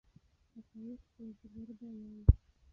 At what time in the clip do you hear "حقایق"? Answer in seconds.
0.53-1.01